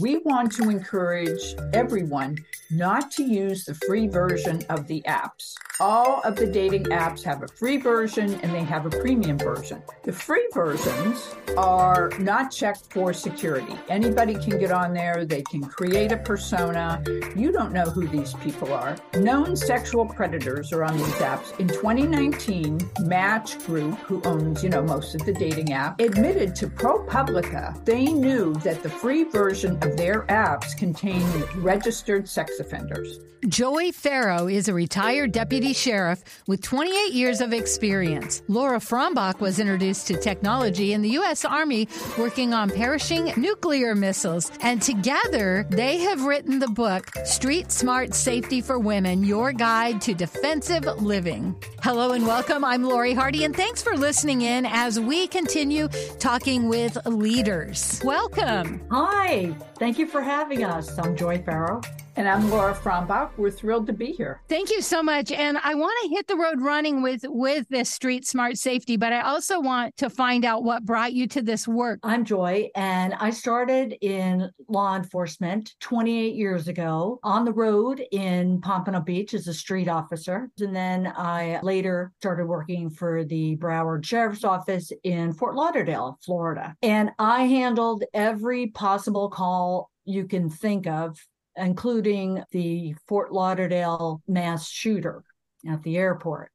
[0.00, 2.38] We want to encourage everyone
[2.70, 5.54] not to use the free version of the apps.
[5.80, 9.82] All of the dating apps have a free version and they have a premium version.
[10.04, 13.74] The free versions are not checked for security.
[13.88, 17.02] Anybody can get on there, they can create a persona.
[17.34, 18.96] You don't know who these people are.
[19.14, 21.58] Known sexual predators are on these apps.
[21.58, 26.68] In 2019, Match Group, who owns, you know, most of the dating app, admitted to
[26.68, 31.26] ProPublica they knew that the free version of their apps contain
[31.56, 33.20] registered sex offenders.
[33.48, 38.42] Joy Farrow is a retired deputy sheriff with 28 years of experience.
[38.48, 41.46] Laura Frombach was introduced to technology in the U.S.
[41.46, 44.52] Army working on Pershing nuclear missiles.
[44.60, 50.12] And together, they have written the book, Street Smart Safety for Women Your Guide to
[50.12, 51.56] Defensive Living.
[51.82, 52.62] Hello and welcome.
[52.62, 58.02] I'm Lori Hardy, and thanks for listening in as we continue talking with leaders.
[58.04, 58.82] Welcome.
[58.90, 59.56] Hi.
[59.80, 60.98] Thank you for having us.
[60.98, 61.80] I'm Joy Farrow.
[62.16, 63.30] And I'm Laura Frombach.
[63.36, 64.42] We're thrilled to be here.
[64.48, 65.30] Thank you so much.
[65.30, 69.12] And I want to hit the road running with with this street smart safety, but
[69.12, 72.00] I also want to find out what brought you to this work.
[72.02, 78.60] I'm Joy, and I started in law enforcement 28 years ago on the road in
[78.60, 80.50] Pompano Beach as a street officer.
[80.58, 86.74] And then I later started working for the Broward Sheriff's Office in Fort Lauderdale, Florida.
[86.82, 91.18] And I handled every possible call you can think of
[91.56, 95.24] including the Fort Lauderdale mass shooter
[95.68, 96.50] at the airport.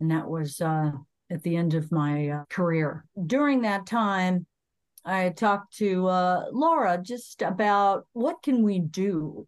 [0.00, 0.92] And that was uh,
[1.30, 3.04] at the end of my uh, career.
[3.26, 4.46] During that time,
[5.04, 9.46] I talked to uh, Laura just about what can we do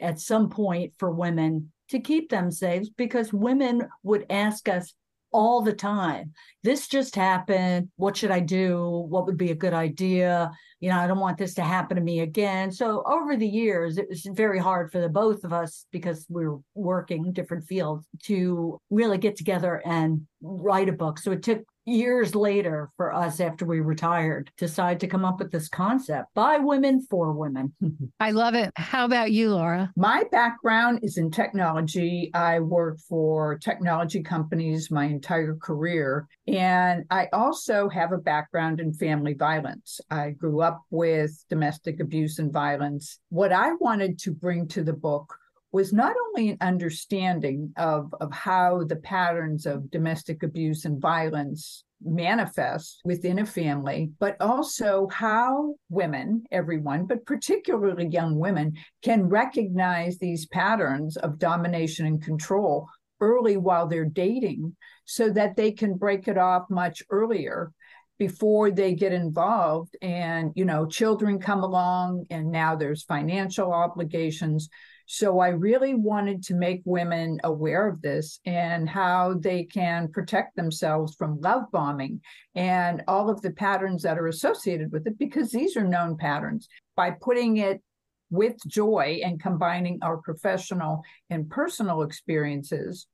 [0.00, 4.94] at some point for women to keep them safe because women would ask us
[5.34, 6.32] all the time.
[6.62, 7.88] This just happened.
[7.96, 9.04] What should I do?
[9.08, 10.52] What would be a good idea?
[10.78, 12.70] You know, I don't want this to happen to me again.
[12.70, 16.46] So over the years, it was very hard for the both of us because we
[16.46, 21.18] were working different fields to really get together and write a book.
[21.18, 25.50] So it took years later for us after we retired decide to come up with
[25.50, 27.72] this concept by women for women.
[28.20, 28.70] I love it.
[28.76, 29.92] How about you laura?
[29.96, 32.30] My background is in technology.
[32.34, 38.92] I worked for technology companies my entire career and i also have a background in
[38.92, 40.00] family violence.
[40.10, 43.18] I grew up with domestic abuse and violence.
[43.28, 45.34] What i wanted to bring to the book
[45.74, 51.82] was not only an understanding of, of how the patterns of domestic abuse and violence
[52.00, 60.16] manifest within a family, but also how women, everyone, but particularly young women, can recognize
[60.16, 62.88] these patterns of domination and control
[63.20, 67.72] early while they're dating so that they can break it off much earlier
[68.16, 74.68] before they get involved and you know children come along and now there's financial obligations
[75.06, 80.56] so I really wanted to make women aware of this and how they can protect
[80.56, 82.20] themselves from love bombing
[82.54, 86.68] and all of the patterns that are associated with it, because these are known patterns.
[86.96, 87.82] By putting it
[88.30, 93.06] with joy and combining our professional and personal experiences,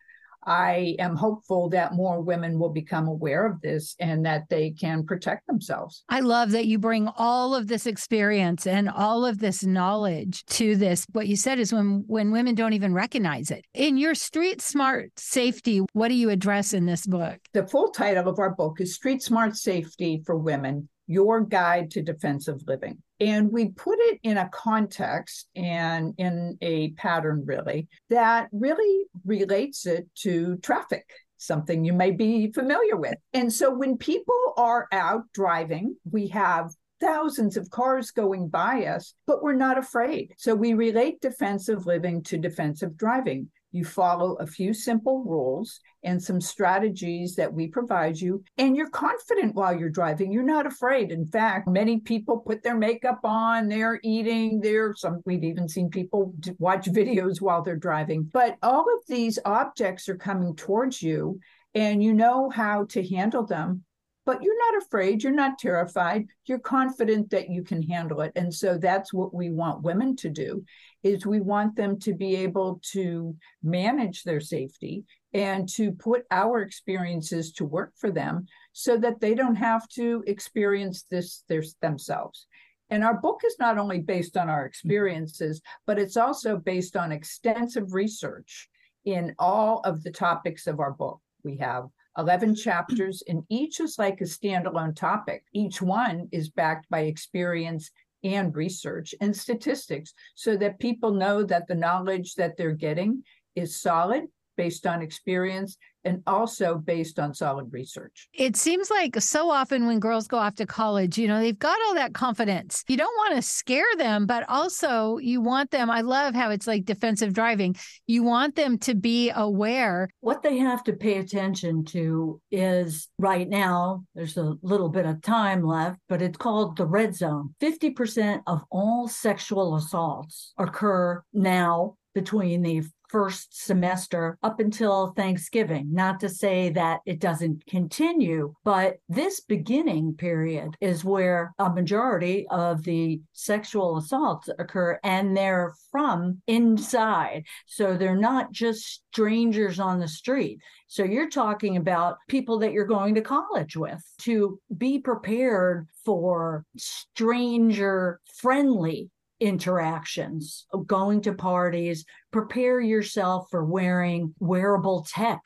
[0.45, 5.05] I am hopeful that more women will become aware of this and that they can
[5.05, 6.05] protect themselves.
[6.09, 10.77] I love that you bring all of this experience and all of this knowledge to
[10.77, 11.07] this.
[11.13, 13.65] What you said is when when women don't even recognize it.
[13.75, 17.39] In your street smart safety, what do you address in this book?
[17.53, 22.03] The full title of our book is Street Smart Safety for Women your guide to
[22.03, 23.03] defensive living.
[23.21, 29.87] And we put it in a context and in a pattern, really, that really relates
[29.87, 33.17] it to traffic, something you may be familiar with.
[33.35, 36.71] And so when people are out driving, we have
[37.01, 40.35] thousands of cars going by us, but we're not afraid.
[40.37, 43.51] So we relate defensive living to defensive driving.
[43.73, 48.91] You follow a few simple rules and some strategies that we provide you, and you're
[48.91, 50.33] confident while you're driving.
[50.33, 51.13] You're not afraid.
[51.13, 55.91] In fact, many people put their makeup on, they're eating, they're some, we've even seen
[55.91, 58.29] people watch videos while they're driving.
[58.33, 61.39] But all of these objects are coming towards you,
[61.75, 63.85] and you know how to handle them
[64.27, 68.53] but you're not afraid you're not terrified you're confident that you can handle it and
[68.53, 70.65] so that's what we want women to do
[71.03, 76.61] is we want them to be able to manage their safety and to put our
[76.61, 82.47] experiences to work for them so that they don't have to experience this their, themselves
[82.91, 87.13] and our book is not only based on our experiences but it's also based on
[87.13, 88.69] extensive research
[89.05, 91.89] in all of the topics of our book we have
[92.19, 95.45] 11 chapters, and each is like a standalone topic.
[95.53, 97.91] Each one is backed by experience
[98.23, 103.23] and research and statistics so that people know that the knowledge that they're getting
[103.57, 104.25] is solid
[104.57, 108.29] based on experience and also based on solid research.
[108.33, 111.79] It seems like so often when girls go off to college, you know, they've got
[111.87, 112.85] all that confidence.
[112.89, 115.91] You don't want to scare them, but also you want them.
[115.91, 117.77] I love how it's like defensive driving.
[118.07, 120.09] You want them to be aware.
[120.21, 125.23] What they have to pay attention to is right now, there's a little bit of
[125.23, 127.55] time left, but it's called the red zone.
[127.61, 135.93] 50% of all sexual assaults occur now between the first semester up until Thanksgiving.
[135.93, 142.47] Not to say that it doesn't continue, but this beginning period is where a majority
[142.51, 147.45] of the sexual assaults occur and they're from inside.
[147.67, 150.61] So they're not just strangers on the street.
[150.87, 156.65] So you're talking about people that you're going to college with to be prepared for
[156.77, 159.11] stranger friendly
[159.41, 165.41] interactions, going to parties, prepare yourself for wearing wearable tech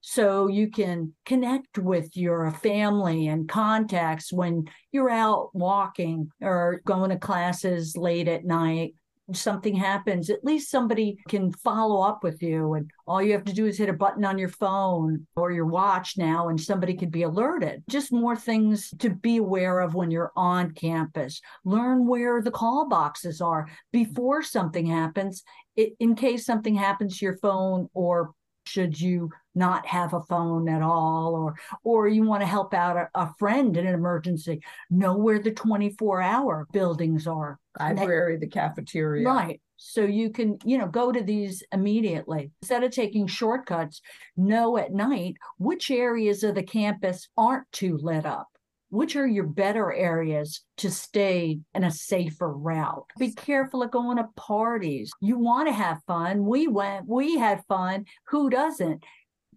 [0.00, 7.10] so you can connect with your family and contacts when you're out walking or going
[7.10, 8.94] to classes late at night
[9.32, 12.74] something happens, at least somebody can follow up with you.
[12.74, 15.66] And all you have to do is hit a button on your phone or your
[15.66, 17.82] watch now, and somebody could be alerted.
[17.88, 21.40] Just more things to be aware of when you're on campus.
[21.64, 25.42] Learn where the call boxes are before something happens,
[25.76, 28.32] in case something happens to your phone or
[28.68, 32.96] should you not have a phone at all or or you want to help out
[32.96, 34.60] a, a friend in an emergency
[34.90, 40.78] know where the 24 hour buildings are library the cafeteria right so you can you
[40.78, 44.00] know go to these immediately instead of taking shortcuts
[44.36, 48.48] know at night which areas of the campus aren't too lit up
[48.90, 53.04] which are your better areas to stay in a safer route?
[53.18, 55.12] Be careful of going to parties.
[55.20, 56.46] You want to have fun.
[56.46, 58.06] We went, we had fun.
[58.28, 59.04] Who doesn't?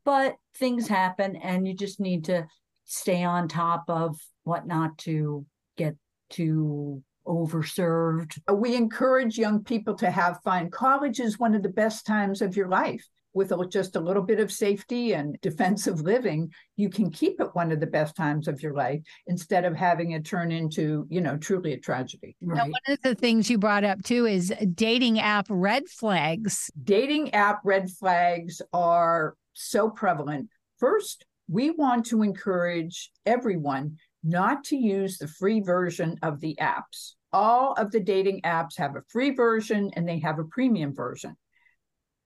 [0.03, 2.47] But things happen and you just need to
[2.85, 5.45] stay on top of what not to
[5.77, 5.95] get
[6.29, 8.37] too overserved.
[8.53, 10.69] We encourage young people to have fun.
[10.69, 14.39] College is one of the best times of your life with just a little bit
[14.39, 18.61] of safety and defensive living, you can keep it one of the best times of
[18.61, 22.35] your life instead of having it turn into, you know, truly a tragedy.
[22.41, 22.57] Right?
[22.57, 26.69] Now, one of the things you brought up too is dating app red flags.
[26.83, 30.49] Dating app red flags are so prevalent.
[30.79, 37.13] First, we want to encourage everyone not to use the free version of the apps.
[37.33, 41.35] All of the dating apps have a free version and they have a premium version.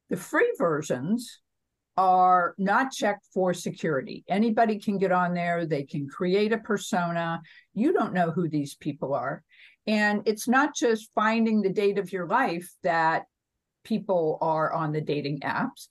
[0.10, 1.42] The free versions
[1.98, 4.24] are not checked for security.
[4.28, 7.42] Anybody can get on there, they can create a persona.
[7.74, 9.44] You don't know who these people are.
[9.88, 13.24] And it's not just finding the date of your life that
[13.84, 15.88] people are on the dating apps.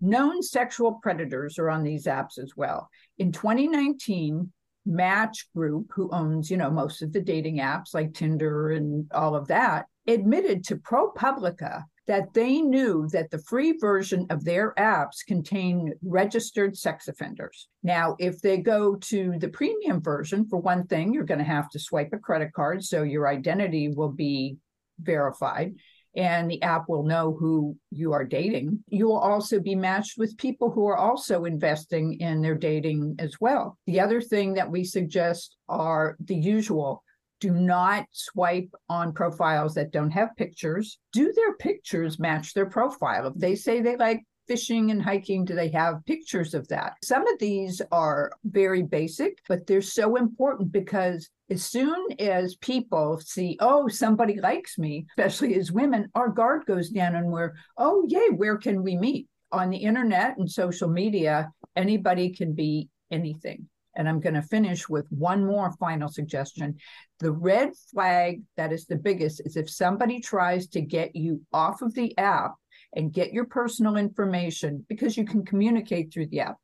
[0.00, 2.90] Known sexual predators are on these apps as well.
[3.18, 4.52] In 2019,
[4.86, 9.34] Match Group, who owns, you know, most of the dating apps like Tinder and all
[9.34, 15.26] of that, admitted to ProPublica that they knew that the free version of their apps
[15.26, 17.68] contain registered sex offenders.
[17.82, 21.68] Now, if they go to the premium version, for one thing, you're going to have
[21.70, 24.56] to swipe a credit card, so your identity will be
[25.00, 25.74] verified
[26.16, 28.82] and the app will know who you are dating.
[28.88, 33.36] You will also be matched with people who are also investing in their dating as
[33.40, 33.78] well.
[33.86, 37.02] The other thing that we suggest are the usual
[37.40, 40.98] do not swipe on profiles that don't have pictures.
[41.12, 43.26] Do their pictures match their profile?
[43.26, 46.94] If they say they like fishing and hiking, do they have pictures of that?
[47.02, 53.20] Some of these are very basic, but they're so important because as soon as people
[53.20, 58.04] see, oh, somebody likes me, especially as women, our guard goes down and we're, oh,
[58.08, 59.28] yay, where can we meet?
[59.52, 63.68] On the internet and social media, anybody can be anything.
[63.96, 66.76] And I'm going to finish with one more final suggestion.
[67.20, 71.80] The red flag that is the biggest is if somebody tries to get you off
[71.80, 72.56] of the app
[72.94, 76.56] and get your personal information because you can communicate through the app,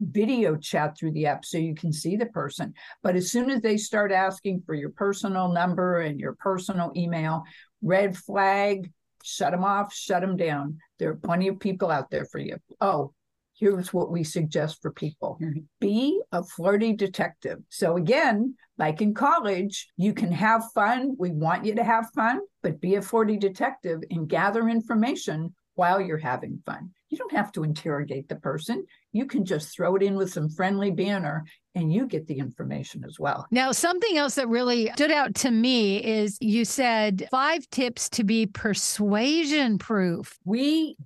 [0.00, 2.72] video chat through the app so you can see the person.
[3.02, 7.44] But as soon as they start asking for your personal number and your personal email,
[7.82, 8.90] red flag,
[9.22, 10.78] shut them off, shut them down.
[10.98, 12.56] There are plenty of people out there for you.
[12.80, 13.12] Oh,
[13.60, 15.60] here's what we suggest for people mm-hmm.
[15.80, 17.58] be a flirty detective.
[17.68, 21.14] So, again, like in college, you can have fun.
[21.18, 25.98] We want you to have fun, but be a flirty detective and gather information while
[25.98, 26.90] you're having fun.
[27.08, 28.84] You don't have to interrogate the person.
[29.12, 33.02] You can just throw it in with some friendly banner and you get the information
[33.02, 33.46] as well.
[33.50, 38.24] Now, something else that really stood out to me is you said five tips to
[38.24, 40.38] be persuasion proof.
[40.44, 40.98] We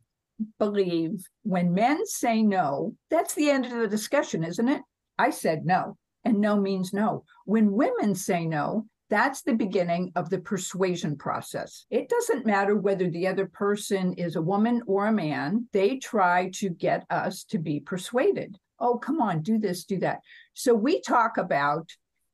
[0.58, 4.82] believe when men say no, that's the end of the discussion, isn't it?
[5.20, 7.22] I said no, and no means no.
[7.44, 11.86] When women say no, that's the beginning of the persuasion process.
[11.90, 16.50] It doesn't matter whether the other person is a woman or a man, they try
[16.54, 18.56] to get us to be persuaded.
[18.80, 20.20] Oh, come on, do this, do that.
[20.54, 21.90] So we talk about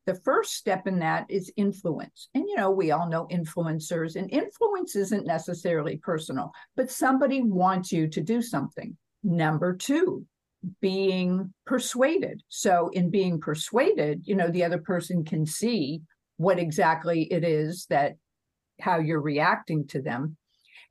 [0.07, 2.29] the first step in that is influence.
[2.35, 7.93] And, you know, we all know influencers, and influence isn't necessarily personal, but somebody wants
[7.93, 8.97] you to do something.
[9.23, 10.25] Number two,
[10.81, 12.43] being persuaded.
[12.49, 16.03] So, in being persuaded, you know, the other person can see
[16.41, 18.15] what exactly it is that
[18.81, 20.39] how you're reacting to them.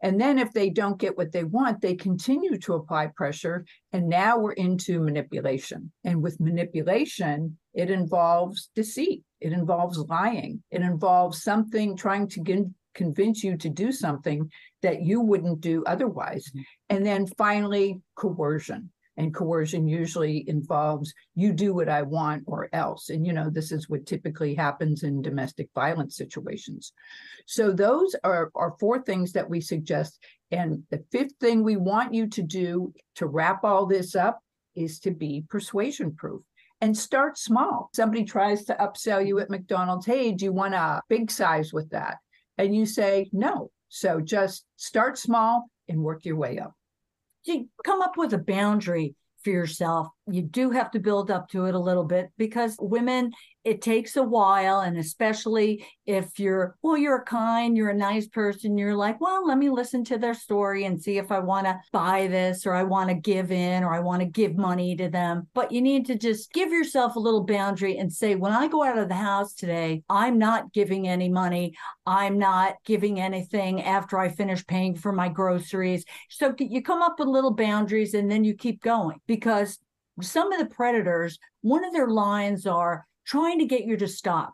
[0.03, 3.65] And then if they don't get what they want, they continue to apply pressure.
[3.91, 5.91] And now we're into manipulation.
[6.03, 12.59] And with manipulation, it involves deceit, it involves lying, it involves something trying to get,
[12.93, 14.51] convince you to do something
[14.83, 16.45] that you wouldn't do otherwise.
[16.49, 16.61] Mm-hmm.
[16.95, 23.09] And then finally, coercion and coercion usually involves you do what I want or else.
[23.09, 26.93] And, you know, this is what typically happens in domestic violence situations.
[27.45, 30.17] So, those are, are four things that we suggest.
[30.51, 34.39] And the fifth thing we want you to do to wrap all this up
[34.73, 36.41] is to be persuasion proof
[36.79, 37.89] and start small.
[37.93, 41.89] Somebody tries to upsell you at McDonald's, hey, do you want a big size with
[41.89, 42.19] that?
[42.57, 43.69] And you say, no.
[43.89, 46.73] So just start small and work your way up
[47.45, 50.07] you come up with a boundary for yourself.
[50.31, 53.31] You do have to build up to it a little bit because women,
[53.65, 54.79] it takes a while.
[54.79, 59.57] And especially if you're, well, you're kind, you're a nice person, you're like, well, let
[59.57, 62.83] me listen to their story and see if I want to buy this or I
[62.83, 65.47] want to give in or I want to give money to them.
[65.53, 68.83] But you need to just give yourself a little boundary and say, when I go
[68.83, 71.75] out of the house today, I'm not giving any money.
[72.05, 76.05] I'm not giving anything after I finish paying for my groceries.
[76.29, 79.77] So you come up with little boundaries and then you keep going because
[80.21, 84.53] some of the predators, one of their lines are trying to get you to stop.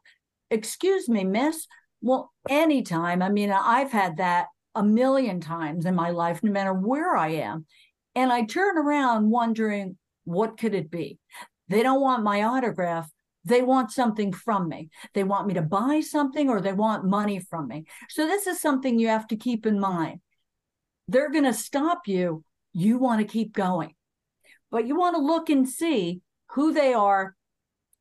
[0.52, 1.68] Excuse me, miss.
[2.02, 3.22] Well, anytime.
[3.22, 7.30] I mean, I've had that a million times in my life, no matter where I
[7.30, 7.66] am.
[8.14, 11.20] And I turn around wondering, what could it be?
[11.70, 13.10] They don't want my autograph.
[13.44, 14.90] They want something from me.
[15.14, 17.86] They want me to buy something or they want money from me.
[18.10, 20.20] So, this is something you have to keep in mind.
[21.08, 22.44] They're going to stop you.
[22.74, 23.94] You want to keep going
[24.76, 26.20] but you want to look and see
[26.52, 27.34] who they are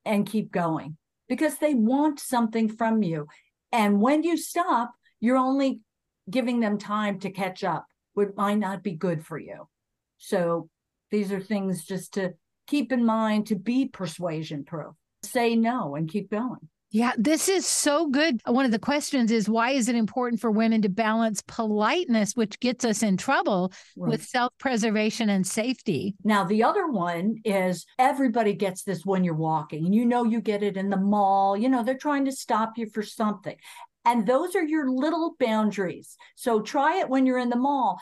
[0.04, 0.96] and keep going
[1.28, 3.28] because they want something from you.
[3.70, 5.82] And when you stop, you're only
[6.28, 9.68] giving them time to catch up, which might not be good for you.
[10.18, 10.68] So
[11.12, 12.32] these are things just to
[12.66, 14.96] keep in mind to be persuasion proof.
[15.22, 16.68] Say no and keep going.
[16.94, 18.40] Yeah, this is so good.
[18.46, 22.60] One of the questions is why is it important for women to balance politeness, which
[22.60, 24.10] gets us in trouble, right.
[24.12, 26.14] with self preservation and safety?
[26.22, 30.40] Now, the other one is everybody gets this when you're walking, and you know you
[30.40, 31.56] get it in the mall.
[31.56, 33.56] You know, they're trying to stop you for something.
[34.04, 36.16] And those are your little boundaries.
[36.36, 37.98] So try it when you're in the mall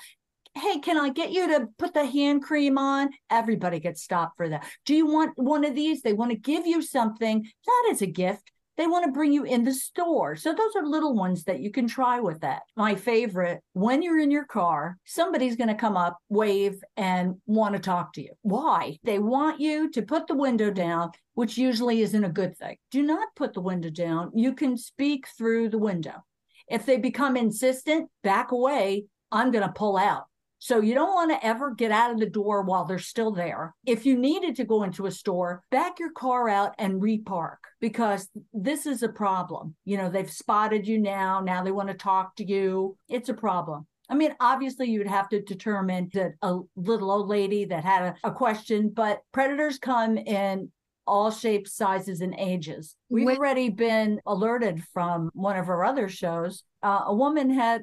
[0.55, 3.09] hey, can I get you to put the hand cream on?
[3.31, 4.67] Everybody gets stopped for that.
[4.85, 6.03] Do you want one of these?
[6.03, 9.45] They want to give you something, that is a gift, they want to bring you
[9.45, 10.37] in the store.
[10.37, 12.63] So those are little ones that you can try with that.
[12.77, 17.75] My favorite, when you're in your car, somebody's going to come up, wave, and want
[17.75, 18.33] to talk to you.
[18.43, 18.99] Why?
[19.05, 22.77] They want you to put the window down, which usually isn't a good thing.
[22.91, 24.33] Do not put the window down.
[24.35, 26.25] You can speak through the window.
[26.69, 29.05] If they become insistent, back away.
[29.31, 30.25] I'm going to pull out.
[30.65, 33.75] So you don't want to ever get out of the door while they're still there.
[33.85, 38.31] If you needed to go into a store, back your car out and repark because
[38.55, 39.75] this is a problem.
[39.85, 41.41] You know, they've spotted you now.
[41.41, 42.97] Now they want to talk to you.
[43.09, 43.89] It's a problem.
[44.09, 48.29] I mean, obviously, you'd have to determine that a little old lady that had a,
[48.29, 50.71] a question, but predators come in
[51.09, 52.95] all shapes, sizes, and ages.
[53.09, 56.63] We've already been alerted from one of our other shows.
[56.85, 57.83] Uh, a woman had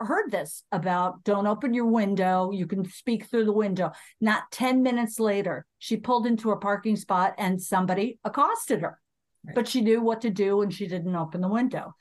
[0.00, 2.50] heard this about don't open your window.
[2.52, 3.92] You can speak through the window.
[4.20, 8.98] Not 10 minutes later, she pulled into a parking spot and somebody accosted her.
[9.44, 9.54] Right.
[9.54, 11.94] But she knew what to do and she didn't open the window.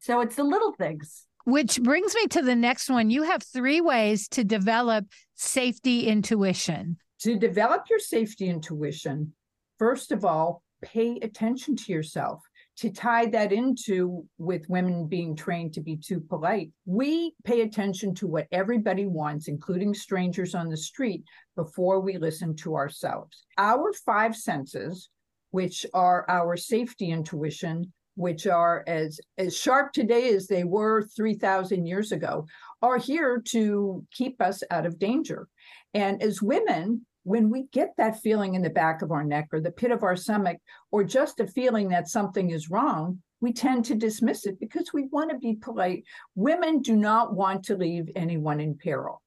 [0.00, 1.24] So it's the little things.
[1.44, 3.10] Which brings me to the next one.
[3.10, 6.98] You have three ways to develop safety intuition.
[7.20, 9.32] To develop your safety intuition,
[9.78, 12.42] first of all, pay attention to yourself
[12.78, 18.14] to tie that into with women being trained to be too polite, we pay attention
[18.14, 21.24] to what everybody wants, including strangers on the street,
[21.56, 23.46] before we listen to ourselves.
[23.58, 25.08] Our five senses,
[25.50, 31.86] which are our safety intuition, which are as as sharp today as they were 3000
[31.86, 32.46] years ago
[32.82, 35.48] are here to keep us out of danger
[35.94, 39.60] and as women when we get that feeling in the back of our neck or
[39.60, 40.58] the pit of our stomach,
[40.90, 45.06] or just a feeling that something is wrong, we tend to dismiss it because we
[45.06, 46.04] want to be polite.
[46.34, 49.22] Women do not want to leave anyone in peril.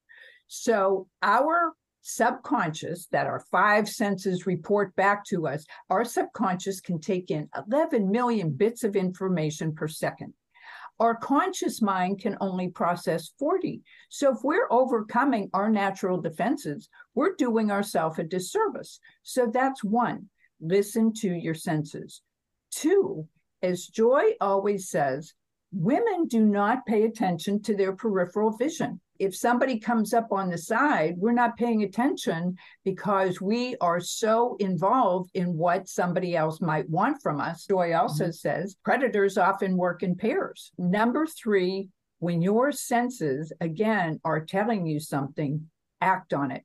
[0.48, 7.32] So, our subconscious, that our five senses report back to us, our subconscious can take
[7.32, 10.34] in 11 million bits of information per second
[11.02, 13.82] our conscious mind can only process 40.
[14.10, 19.00] So if we're overcoming our natural defenses, we're doing ourselves a disservice.
[19.24, 20.30] So that's one,
[20.60, 22.22] listen to your senses.
[22.70, 23.28] Two,
[23.64, 25.34] as Joy always says,
[25.74, 30.58] women do not pay attention to their peripheral vision if somebody comes up on the
[30.58, 36.90] side, we're not paying attention because we are so involved in what somebody else might
[36.90, 37.68] want from us.
[37.68, 38.32] Joy also mm-hmm.
[38.32, 40.72] says predators often work in pairs.
[40.80, 45.70] Number three, when your senses, again, are telling you something,
[46.02, 46.64] act on it.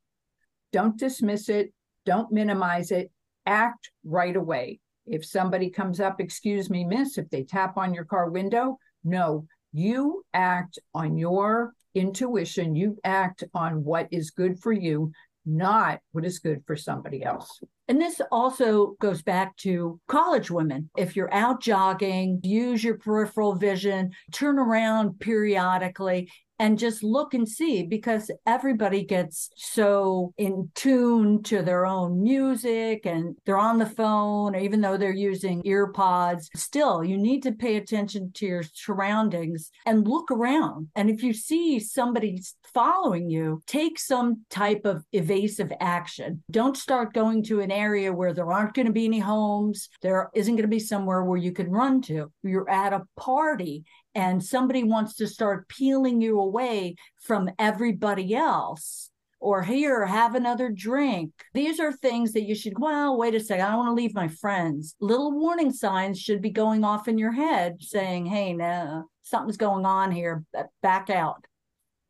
[0.73, 1.75] Don't dismiss it,
[2.07, 3.11] don't minimize it,
[3.45, 4.81] act right away.
[5.05, 9.47] If somebody comes up, excuse me, miss, if they tap on your car window, no,
[9.75, 15.11] you act on your intuition, you act on what is good for you,
[15.45, 17.61] not what is good for somebody else.
[17.89, 20.91] And this also goes back to college women.
[20.97, 27.49] If you're out jogging, use your peripheral vision, turn around periodically and just look and
[27.49, 33.87] see because everybody gets so in tune to their own music and they're on the
[33.87, 36.49] phone, even though they're using ear pods.
[36.55, 40.89] Still, you need to pay attention to your surroundings and look around.
[40.95, 42.43] And if you see somebody
[42.75, 46.43] following you, take some type of evasive action.
[46.51, 49.89] Don't start going to an area where there aren't going to be any homes.
[50.03, 52.31] There isn't going to be somewhere where you can run to.
[52.43, 53.85] You're at a party
[54.17, 60.71] and somebody wants to start peeling you away from everybody else or here have another
[60.71, 61.33] drink.
[61.53, 64.15] These are things that you should well wait a second i don't want to leave
[64.15, 64.97] my friends.
[65.01, 69.85] Little warning signs should be going off in your head saying hey no something's going
[69.85, 70.45] on here
[70.83, 71.45] back out.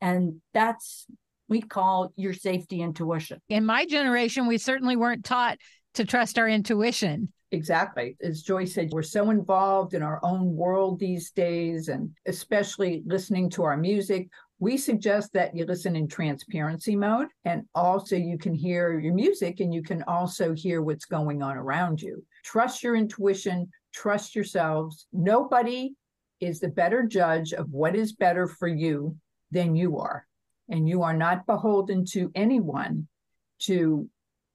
[0.00, 1.06] And that's
[1.48, 3.40] we call your safety intuition.
[3.48, 5.58] In my generation we certainly weren't taught
[5.94, 8.16] to trust our intuition Exactly.
[8.20, 13.48] As Joy said, we're so involved in our own world these days, and especially listening
[13.50, 14.28] to our music.
[14.58, 19.60] We suggest that you listen in transparency mode, and also you can hear your music
[19.60, 22.24] and you can also hear what's going on around you.
[22.42, 25.06] Trust your intuition, trust yourselves.
[25.12, 25.94] Nobody
[26.40, 29.16] is the better judge of what is better for you
[29.52, 30.26] than you are.
[30.68, 33.06] And you are not beholden to anyone
[33.60, 34.08] to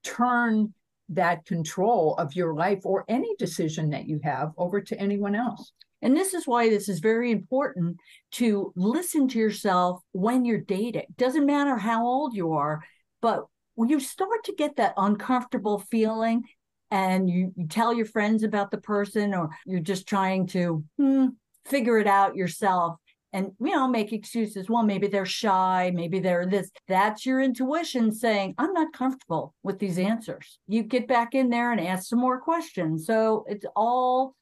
[0.04, 0.74] turn
[1.08, 5.72] that control of your life or any decision that you have over to anyone else.
[6.00, 7.96] And this is why this is very important
[8.32, 11.06] to listen to yourself when you're dating.
[11.16, 12.82] Doesn't matter how old you are,
[13.20, 16.42] but when you start to get that uncomfortable feeling
[16.90, 21.26] and you, you tell your friends about the person or you're just trying to hmm,
[21.66, 22.96] figure it out yourself,
[23.32, 28.12] and you know make excuses well maybe they're shy maybe they're this that's your intuition
[28.12, 32.18] saying i'm not comfortable with these answers you get back in there and ask some
[32.18, 34.34] more questions so it's all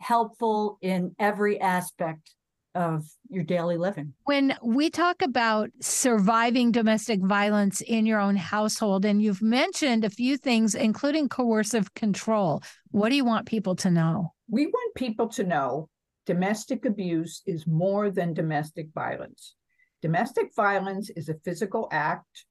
[0.00, 2.34] helpful in every aspect
[2.74, 4.14] of your daily living.
[4.24, 10.10] When we talk about surviving domestic violence in your own household, and you've mentioned a
[10.10, 14.32] few things, including coercive control, what do you want people to know?
[14.48, 15.88] We want people to know
[16.28, 19.54] domestic abuse is more than domestic violence.
[20.02, 22.44] Domestic violence is a physical act.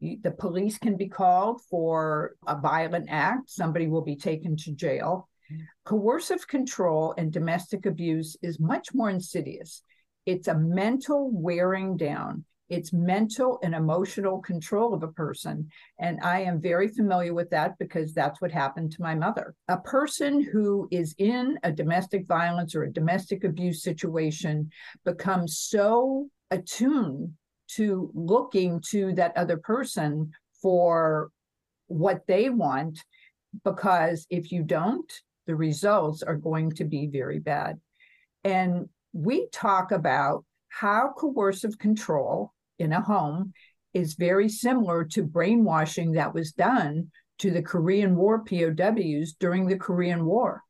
[0.00, 5.28] The police can be called for a violent act, somebody will be taken to jail.
[5.84, 9.82] Coercive control and domestic abuse is much more insidious.
[10.26, 12.44] It's a mental wearing down
[12.74, 15.68] it's mental and emotional control of a person.
[16.00, 19.54] And I am very familiar with that because that's what happened to my mother.
[19.68, 24.70] A person who is in a domestic violence or a domestic abuse situation
[25.04, 27.32] becomes so attuned
[27.76, 31.30] to looking to that other person for
[31.86, 32.98] what they want,
[33.64, 35.12] because if you don't,
[35.46, 37.78] the results are going to be very bad.
[38.42, 43.52] And we talk about how coercive control in a home
[43.92, 49.78] is very similar to brainwashing that was done to the Korean War POWs during the
[49.78, 50.62] Korean War.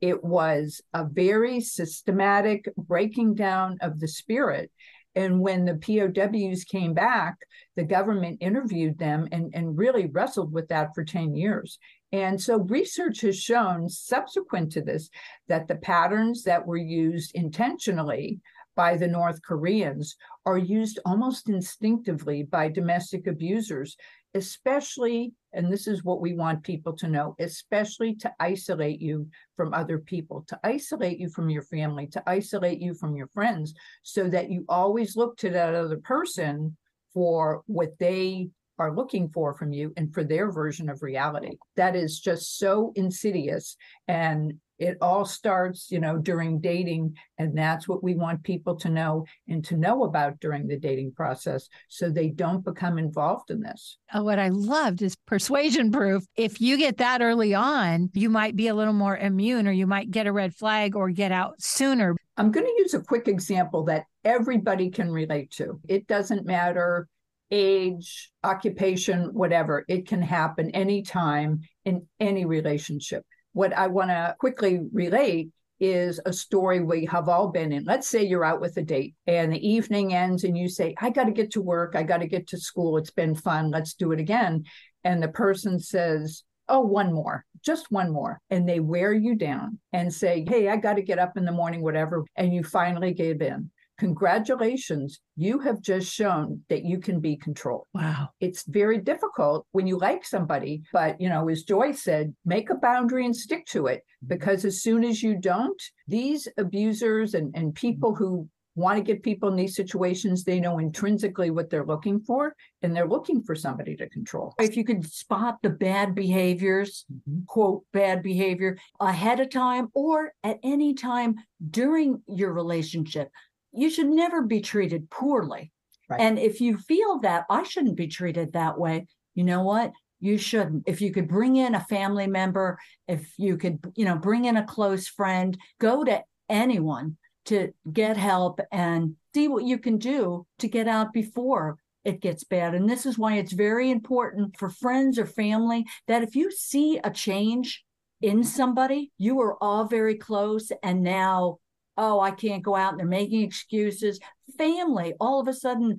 [0.00, 4.70] It was a very systematic breaking down of the spirit.
[5.14, 7.36] And when the POWs came back,
[7.76, 11.78] the government interviewed them and, and really wrestled with that for 10 years.
[12.12, 15.10] And so research has shown subsequent to this
[15.48, 18.40] that the patterns that were used intentionally
[18.76, 23.96] by the North Koreans are used almost instinctively by domestic abusers,
[24.34, 29.74] especially, and this is what we want people to know, especially to isolate you from
[29.74, 34.28] other people, to isolate you from your family, to isolate you from your friends, so
[34.28, 36.76] that you always look to that other person
[37.12, 41.56] for what they are looking for from you and for their version of reality.
[41.76, 43.76] That is just so insidious.
[44.08, 47.14] And it all starts, you know, during dating.
[47.38, 51.12] And that's what we want people to know and to know about during the dating
[51.12, 53.98] process so they don't become involved in this.
[54.14, 56.24] Oh, what I loved is persuasion proof.
[56.34, 59.86] If you get that early on, you might be a little more immune or you
[59.86, 62.16] might get a red flag or get out sooner.
[62.38, 65.78] I'm going to use a quick example that everybody can relate to.
[65.88, 67.06] It doesn't matter
[67.50, 69.84] age, occupation, whatever.
[69.88, 73.24] It can happen anytime in any relationship.
[73.52, 77.84] What I want to quickly relate is a story we have all been in.
[77.84, 81.10] Let's say you're out with a date and the evening ends and you say, I
[81.10, 81.96] got to get to work.
[81.96, 82.98] I got to get to school.
[82.98, 83.70] It's been fun.
[83.70, 84.64] Let's do it again.
[85.04, 88.40] And the person says, Oh, one more, just one more.
[88.50, 91.50] And they wear you down and say, Hey, I got to get up in the
[91.50, 92.24] morning, whatever.
[92.36, 97.86] And you finally gave in congratulations, you have just shown that you can be controlled.
[97.92, 98.30] Wow.
[98.40, 102.76] It's very difficult when you like somebody, but you know, as Joy said, make a
[102.76, 107.74] boundary and stick to it because as soon as you don't, these abusers and, and
[107.74, 112.20] people who want to get people in these situations, they know intrinsically what they're looking
[112.20, 114.54] for, and they're looking for somebody to control.
[114.58, 117.40] If you could spot the bad behaviors, mm-hmm.
[117.46, 121.34] quote, bad behavior ahead of time or at any time
[121.70, 123.28] during your relationship,
[123.72, 125.72] you should never be treated poorly.
[126.08, 126.20] Right.
[126.20, 129.92] And if you feel that I shouldn't be treated that way, you know what?
[130.18, 130.84] You shouldn't.
[130.86, 134.56] If you could bring in a family member, if you could, you know, bring in
[134.56, 140.46] a close friend, go to anyone to get help and see what you can do
[140.58, 142.74] to get out before it gets bad.
[142.74, 146.98] And this is why it's very important for friends or family that if you see
[147.02, 147.84] a change
[148.20, 151.58] in somebody, you are all very close and now
[152.00, 154.18] oh, I can't go out and they're making excuses.
[154.56, 155.98] Family, all of a sudden,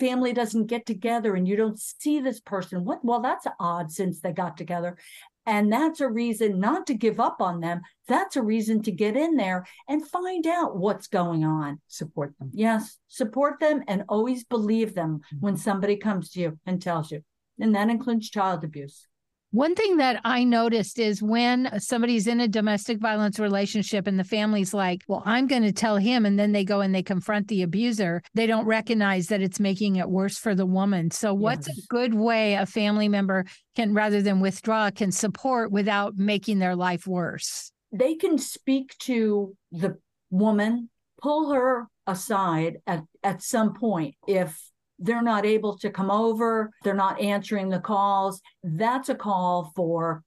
[0.00, 2.84] family doesn't get together and you don't see this person.
[2.84, 3.04] What?
[3.04, 4.96] Well, that's odd since they got together.
[5.44, 7.82] And that's a reason not to give up on them.
[8.08, 11.80] That's a reason to get in there and find out what's going on.
[11.86, 12.50] Support them.
[12.52, 15.36] Yes, support them and always believe them mm-hmm.
[15.40, 17.22] when somebody comes to you and tells you.
[17.60, 19.06] And that includes child abuse.
[19.52, 24.24] One thing that I noticed is when somebody's in a domestic violence relationship and the
[24.24, 27.48] family's like, well, I'm going to tell him, and then they go and they confront
[27.48, 31.10] the abuser, they don't recognize that it's making it worse for the woman.
[31.10, 31.78] So, what's yes.
[31.78, 33.44] a good way a family member
[33.76, 37.70] can, rather than withdraw, can support without making their life worse?
[37.92, 40.90] They can speak to the woman,
[41.22, 44.60] pull her aside at, at some point if
[44.98, 48.40] they're not able to come over, they're not answering the calls.
[48.62, 50.22] That's a call for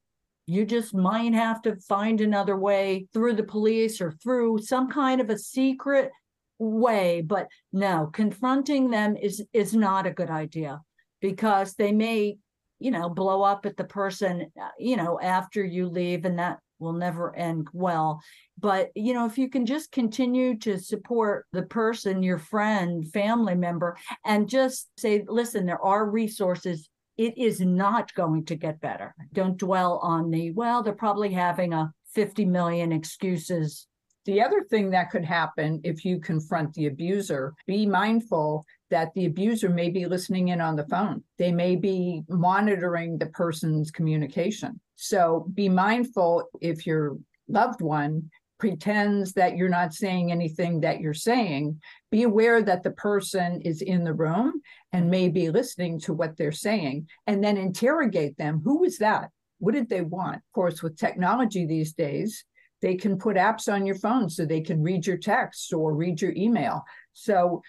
[0.49, 5.21] you just might have to find another way through the police or through some kind
[5.21, 6.09] of a secret
[6.57, 10.81] way but no confronting them is is not a good idea
[11.21, 12.35] because they may
[12.79, 16.57] you know blow up at the person uh, you know after you leave and that
[16.79, 18.21] will never end well.
[18.57, 23.55] But, you know, if you can just continue to support the person, your friend, family
[23.55, 26.89] member, and just say, listen, there are resources.
[27.17, 29.13] It is not going to get better.
[29.33, 33.87] Don't dwell on the, well, they're probably having a 50 million excuses.
[34.25, 39.25] The other thing that could happen if you confront the abuser, be mindful that the
[39.25, 41.23] abuser may be listening in on the phone.
[41.37, 44.79] They may be monitoring the person's communication.
[45.01, 51.13] So be mindful if your loved one pretends that you're not saying anything that you're
[51.13, 51.79] saying,
[52.11, 56.35] be aware that the person is in the room and may be listening to what
[56.35, 58.59] they're saying, and then interrogate them.
[58.65, 59.29] Who was that?
[59.59, 60.35] What did they want?
[60.35, 62.43] Of course, with technology these days,
[62.81, 66.21] they can put apps on your phone so they can read your text or read
[66.21, 66.83] your email.
[67.13, 67.61] So,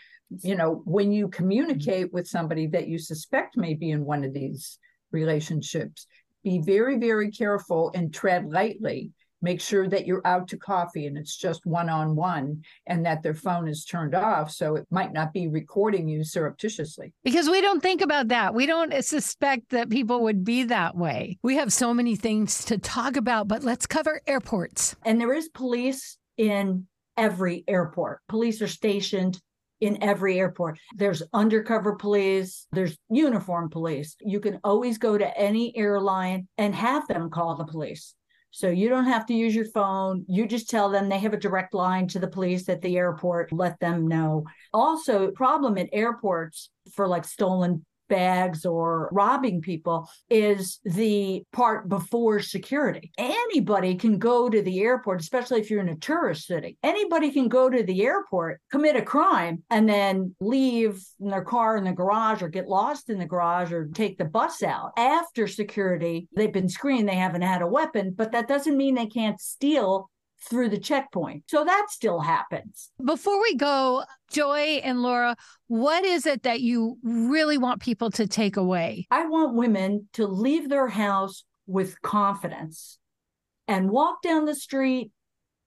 [0.42, 1.36] you know, when you mm-hmm.
[1.36, 4.80] communicate with somebody that you suspect may be in one of these
[5.12, 6.08] relationships,
[6.42, 11.16] be very, very careful and tread lightly make sure that you're out to coffee and
[11.16, 15.12] it's just one on one and that their phone is turned off so it might
[15.12, 17.12] not be recording you surreptitiously.
[17.24, 18.54] Because we don't think about that.
[18.54, 21.38] We don't suspect that people would be that way.
[21.42, 24.96] We have so many things to talk about, but let's cover airports.
[25.04, 28.20] And there is police in every airport.
[28.28, 29.40] Police are stationed
[29.80, 30.78] in every airport.
[30.96, 34.16] There's undercover police, there's uniform police.
[34.20, 38.14] You can always go to any airline and have them call the police.
[38.52, 40.24] So you don't have to use your phone.
[40.28, 43.52] You just tell them they have a direct line to the police at the airport.
[43.52, 44.44] Let them know.
[44.72, 52.40] Also, problem at airports for like stolen bags or robbing people is the part before
[52.40, 53.10] security.
[53.16, 56.76] Anybody can go to the airport, especially if you're in a tourist city.
[56.82, 61.78] Anybody can go to the airport, commit a crime, and then leave in their car
[61.78, 64.90] in the garage or get lost in the garage or take the bus out.
[64.98, 69.06] After security, they've been screened, they haven't had a weapon, but that doesn't mean they
[69.06, 70.09] can't steal
[70.48, 71.44] through the checkpoint.
[71.48, 72.90] So that still happens.
[73.04, 78.26] Before we go, Joy and Laura, what is it that you really want people to
[78.26, 79.06] take away?
[79.10, 82.98] I want women to leave their house with confidence
[83.68, 85.12] and walk down the street,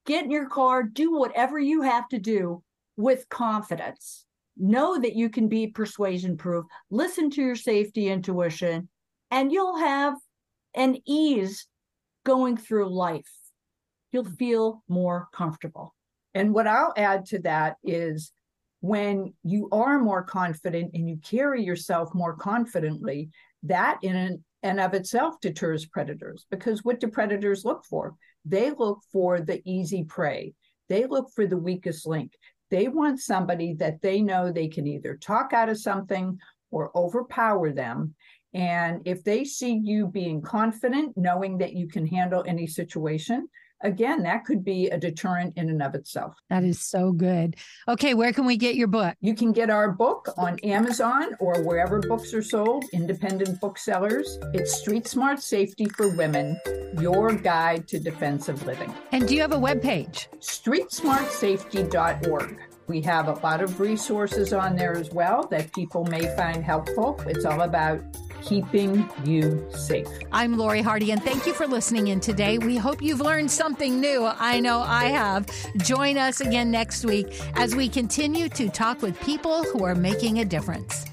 [0.06, 2.64] get in your car, do whatever you have to do
[2.98, 4.26] with confidence.
[4.58, 8.90] Know that you can be persuasion proof, listen to your safety intuition,
[9.32, 10.14] and you'll have
[10.76, 11.68] an ease
[12.24, 13.30] going through life
[14.14, 15.94] you'll feel more comfortable.
[16.34, 18.32] And what I'll add to that is
[18.82, 23.30] when you are more confident and you carry yourself more confidently,
[23.64, 28.16] that in and of itself deters predators because what do predators look for?
[28.46, 30.54] They look for the easy prey.
[30.90, 32.34] They look for the weakest link.
[32.72, 36.40] They want somebody that they know they can either talk out of something
[36.72, 38.16] or overpower them.
[38.54, 43.48] And if they see you being confident, knowing that you can handle any situation,
[43.84, 46.38] again, that could be a deterrent in and of itself.
[46.50, 47.58] That is so good.
[47.88, 49.16] Okay, where can we get your book?
[49.22, 54.40] You can get our book on Amazon or wherever books are sold, independent booksellers.
[54.54, 56.58] It's Street Smart Safety for Women,
[57.00, 58.92] your guide to defensive living.
[59.12, 60.30] And do you have a web page?
[60.40, 62.60] streetsmartsafety.org.
[62.88, 67.22] We have a lot of resources on there as well that people may find helpful.
[67.26, 68.02] It's all about
[68.44, 70.08] keeping you safe.
[70.32, 72.58] I'm Lori Hardy, and thank you for listening in today.
[72.58, 74.26] We hope you've learned something new.
[74.26, 75.50] I know I have.
[75.78, 80.40] Join us again next week as we continue to talk with people who are making
[80.40, 81.06] a difference.